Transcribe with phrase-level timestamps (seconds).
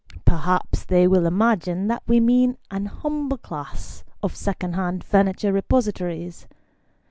[0.25, 6.47] Perhaps they will imagine that we mean a humble class of second hand furniture repositories.